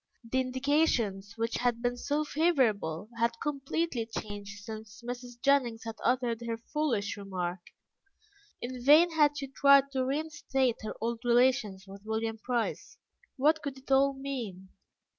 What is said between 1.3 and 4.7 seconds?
which had been so favourable, had completely changed